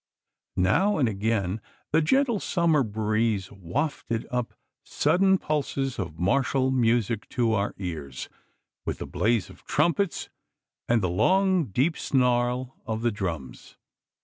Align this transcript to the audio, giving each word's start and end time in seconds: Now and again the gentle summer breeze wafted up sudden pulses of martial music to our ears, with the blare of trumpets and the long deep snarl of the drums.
Now 0.55 0.97
and 0.97 1.07
again 1.07 1.61
the 1.91 2.01
gentle 2.01 2.39
summer 2.39 2.81
breeze 2.81 3.51
wafted 3.51 4.25
up 4.31 4.55
sudden 4.83 5.37
pulses 5.37 5.99
of 5.99 6.17
martial 6.17 6.71
music 6.71 7.29
to 7.37 7.53
our 7.53 7.75
ears, 7.77 8.27
with 8.83 8.97
the 8.97 9.05
blare 9.05 9.37
of 9.47 9.63
trumpets 9.63 10.27
and 10.89 11.03
the 11.03 11.07
long 11.11 11.65
deep 11.65 11.95
snarl 11.99 12.77
of 12.87 13.03
the 13.03 13.11
drums. 13.11 13.77